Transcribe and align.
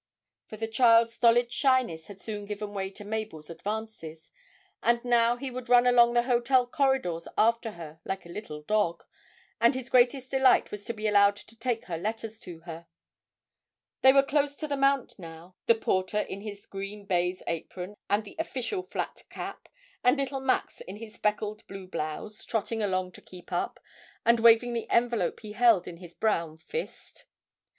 For 0.47 0.57
the 0.57 0.67
child's 0.67 1.13
stolid 1.13 1.51
shyness 1.51 2.07
had 2.07 2.19
soon 2.19 2.45
given 2.45 2.73
way 2.73 2.89
to 2.89 3.05
Mabel's 3.05 3.51
advances, 3.51 4.31
and 4.81 5.05
now 5.05 5.35
he 5.37 5.51
would 5.51 5.69
run 5.69 5.85
along 5.85 6.15
the 6.15 6.23
hotel 6.23 6.65
corridors 6.65 7.27
after 7.37 7.73
her 7.73 7.99
like 8.03 8.25
a 8.25 8.29
little 8.29 8.63
dog, 8.63 9.03
and 9.59 9.75
his 9.75 9.91
greatest 9.91 10.31
delight 10.31 10.71
was 10.71 10.85
to 10.85 10.93
be 10.95 11.05
allowed 11.07 11.35
to 11.35 11.55
take 11.55 11.85
her 11.85 11.99
letters 11.99 12.39
to 12.39 12.61
her. 12.61 12.87
They 14.01 14.11
were 14.11 14.23
close 14.23 14.55
to 14.55 14.67
the 14.67 14.75
mount 14.75 15.19
now, 15.19 15.55
the 15.67 15.75
porter 15.75 16.21
in 16.21 16.41
his 16.41 16.65
green 16.65 17.05
baize 17.05 17.43
apron 17.45 17.93
and 18.09 18.27
official 18.39 18.81
flat 18.81 19.21
cap, 19.29 19.69
and 20.03 20.17
little 20.17 20.39
Max 20.41 20.81
in 20.81 20.95
his 20.95 21.13
speckled 21.13 21.61
blue 21.67 21.85
blouse, 21.85 22.43
trotting 22.43 22.81
along 22.81 23.11
to 23.11 23.21
keep 23.21 23.51
up, 23.51 23.79
and 24.25 24.39
waving 24.39 24.73
the 24.73 24.89
envelope 24.89 25.41
he 25.41 25.51
held 25.51 25.87
in 25.87 25.97
his 25.97 26.15
brown 26.15 26.57
fist. 26.57 27.25